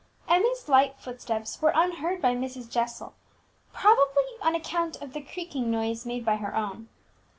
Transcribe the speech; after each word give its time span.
Emmie's 0.27 0.67
light 0.67 0.95
footsteps 0.97 1.61
were 1.61 1.71
unheard 1.75 2.23
by 2.23 2.33
Mrs. 2.35 2.67
Jessel, 2.67 3.13
probably 3.71 4.23
on 4.41 4.55
account 4.55 4.99
of 4.99 5.13
the 5.13 5.21
creaking 5.21 5.69
noise 5.69 6.07
made 6.07 6.25
by 6.25 6.37
her 6.37 6.55
own. 6.55 6.89